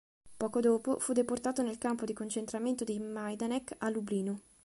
Poco 0.37 0.61
dopo, 0.61 0.97
fu 0.97 1.13
deportato 1.13 1.61
nel 1.61 1.77
campo 1.77 2.05
di 2.05 2.13
concentramento 2.13 2.83
di 2.83 2.97
Majdanek 2.97 3.75
a 3.77 3.89
Lublino. 3.89 4.39